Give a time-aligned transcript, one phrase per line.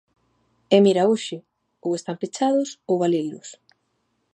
[0.75, 1.37] E mira hoxe,
[1.85, 3.47] ou están pechados ou baleiros.